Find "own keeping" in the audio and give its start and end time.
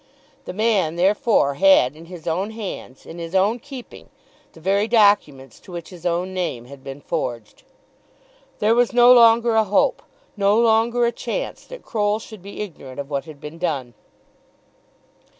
3.35-4.09